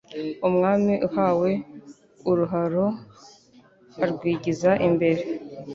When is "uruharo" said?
2.29-2.85